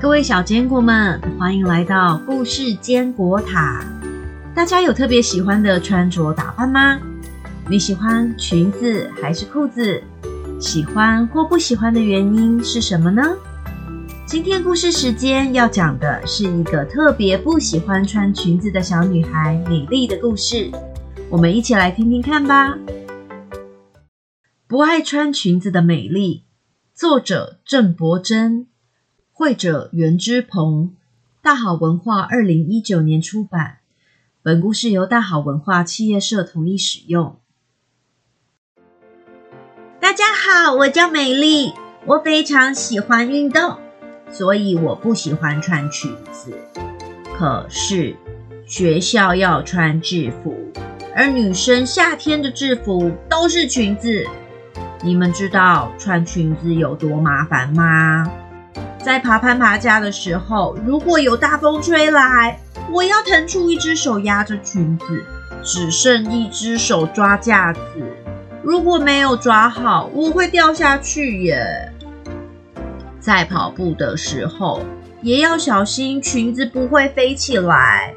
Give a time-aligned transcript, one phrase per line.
[0.00, 3.84] 各位小坚果们，欢迎来到故事坚果塔。
[4.54, 6.98] 大家有特别喜欢的穿着打扮吗？
[7.68, 10.02] 你喜欢裙子还是裤子？
[10.58, 13.22] 喜欢或不喜欢的原因是什么呢？
[14.24, 20.70] 今天故事时间要讲的是一个特别不喜欢穿裙子的小女孩美丽的故事。
[21.28, 22.74] 我们一起来听听看吧。
[24.66, 26.44] 不爱穿裙子的美丽，
[26.94, 28.66] 作者郑伯珍，
[29.40, 30.90] 绘者袁之鹏，
[31.40, 33.78] 大好文化二零一九年出版。
[34.42, 37.38] 本故事由大好文化企业社同意使用。
[39.98, 41.72] 大家好，我叫美丽，
[42.04, 43.78] 我非常喜欢运动，
[44.30, 46.54] 所以我不喜欢穿裙子。
[47.34, 48.14] 可是
[48.66, 50.54] 学校要穿制服，
[51.16, 54.22] 而女生夏天的制服都是裙子。
[55.02, 58.30] 你们知道穿裙子有多麻烦吗？
[59.02, 62.60] 在爬攀爬架的时候，如果有大风吹来，
[62.92, 65.24] 我要腾出一只手压着裙子，
[65.62, 67.80] 只剩一只手抓架子。
[68.62, 71.90] 如果没有抓好，我会掉下去耶。
[73.18, 74.82] 在跑步的时候，
[75.22, 78.14] 也要小心裙子不会飞起来。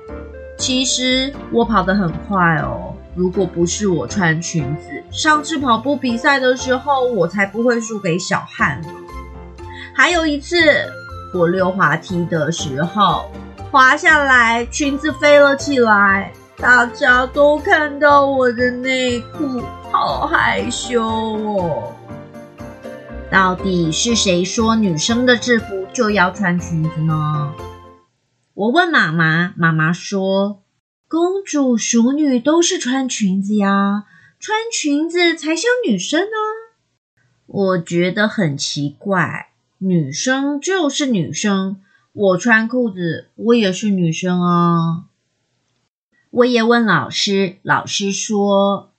[0.58, 8.82] 其实我跑得很快哦，如果不是我穿裙子，上次跑步比赛的时候，我才不会输给小汉。
[9.96, 10.58] 还有一次，
[11.34, 13.32] 我溜滑梯的时候，
[13.72, 19.62] 滑下来，裙子飞了起来，大家都看到我的内裤。
[19.92, 21.94] 好害羞哦！
[23.30, 27.54] 到底是谁说女生的制服就要穿裙子呢？
[28.56, 30.64] 我问妈妈，妈妈说
[31.08, 34.06] ：“公主、淑女都是穿裙子呀，
[34.40, 36.38] 穿裙子才像女生呢。”
[37.46, 39.50] 我觉得很奇怪，
[39.86, 41.82] 女生就是女生，
[42.14, 45.08] 我穿裤子，我也是女生啊。
[46.30, 48.94] 我也问老师，老师说。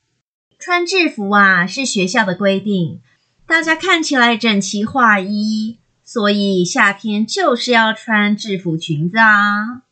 [0.58, 3.00] 穿制服啊，是学校的规定，
[3.46, 9.82] 大家看起来整齐划一，所以夏天就是要穿制服裙子啊。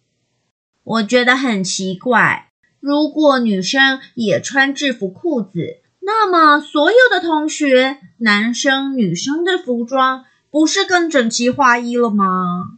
[0.84, 2.50] 我觉得很奇怪，
[2.80, 12.72] 如果女生也穿制服裤子，那么所有的同学，男生女生的服装不是更整齐划一了吗？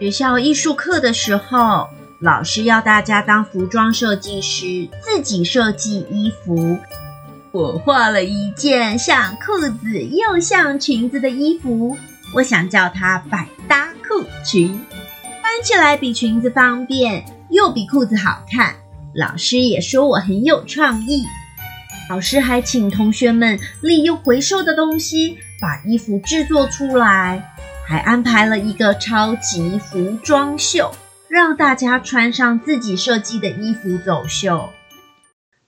[0.00, 1.86] 学校艺术课的时候。
[2.20, 6.78] 老师要大家当服装设计师，自己设计衣服。
[7.50, 11.96] 我画了一件像裤子又像裙子的衣服，
[12.36, 14.80] 我想叫它百搭裤裙，
[15.40, 18.76] 穿起来比裙子方便，又比裤子好看。
[19.16, 21.24] 老师也说我很有创意。
[22.08, 27.54] 老师还请同学们利用回收的东西把衣服制作出来，
[27.86, 30.92] 还安排了一个超级服装秀。
[31.28, 34.68] 让大家穿上自己设计的衣服走秀。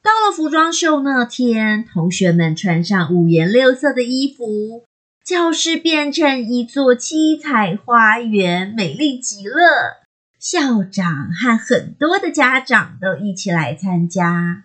[0.03, 4.85] 到了服装秀那天，同学们穿上五颜六色的衣服，
[5.25, 10.05] 教室变成一座七彩花园，美丽极了。
[10.39, 14.65] 校长和很多的家长都一起来参加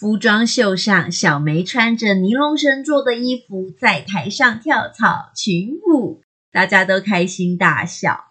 [0.00, 1.12] 服装秀上。
[1.12, 8.30] 小梅穿着尼龙绳做的衣服，在台上跳草裙舞，大家都开心大笑。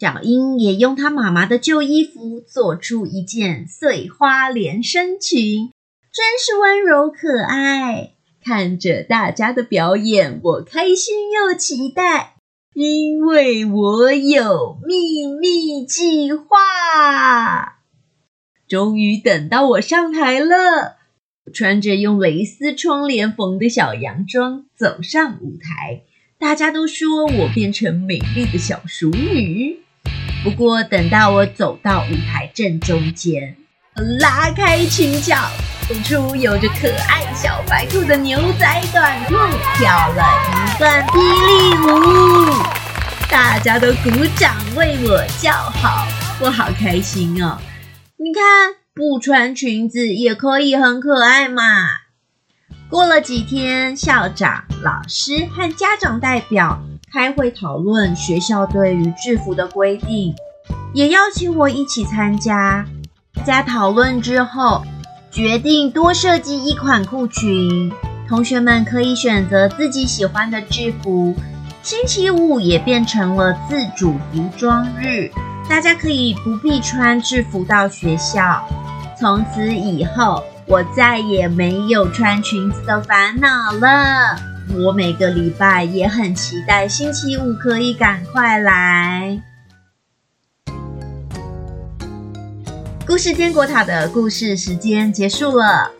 [0.00, 5.70] 小英也用她妈妈的旧衣服做出一件碎花连身裙，
[6.12, 8.14] 真是温柔可爱。
[8.44, 12.34] 看着大家的表演，我开心又期待，
[12.74, 17.76] 因为我有秘密计划。
[18.68, 20.95] 终于等到我上台了，
[21.52, 26.02] 穿着用蕾丝窗帘缝的小洋装走上舞台，
[26.38, 29.78] 大家都说我变成美丽的小淑女。
[30.44, 33.56] 不过，等到我走到舞台正中间，
[34.20, 35.36] 拉开裙角，
[35.88, 39.34] 露出有着可爱小白兔的牛仔短裤，
[39.76, 40.22] 跳了
[40.52, 41.52] 一段霹雳
[41.82, 42.62] 舞，
[43.30, 46.06] 大家都鼓掌为我叫好，
[46.40, 47.58] 我好开心哦！
[48.18, 51.62] 你看，不穿裙子也可以很可爱嘛。
[52.88, 56.80] 过了几天，校长、老师和家长代表。
[57.12, 60.34] 开会讨论学校对于制服的规定，
[60.94, 62.86] 也邀请我一起参加。
[63.44, 64.82] 在讨论之后，
[65.30, 67.92] 决定多设计一款裤裙，
[68.26, 71.34] 同学们可以选择自己喜欢的制服。
[71.82, 75.30] 星期五也变成了自主服装日，
[75.68, 78.66] 大家可以不必穿制服到学校。
[79.18, 84.36] 从此以后，我再也没有穿裙子的烦恼了。
[84.84, 89.40] 我每个礼拜也很期待星期五可以赶快来。
[93.06, 95.90] 故事坚果塔的故事时间结束了。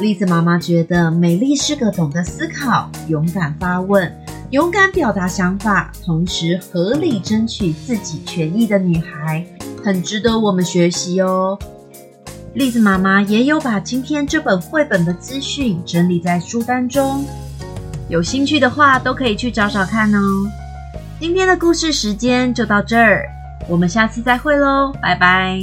[0.00, 4.12] 栗子妈妈觉得美丽是个懂得思考、勇敢发问、
[4.50, 9.44] 勇敢表达想法，同时合理争取自己权益的女孩，
[9.84, 11.58] 很值得我们学习哦。
[12.54, 17.24] 栗子妈妈也有把今天这本绘本的资讯整理在书单中，
[18.08, 20.48] 有兴趣的话都可以去找找看哦。
[21.18, 23.26] 今天的故事时间就到这儿，
[23.68, 25.58] 我们下次再会喽，拜拜。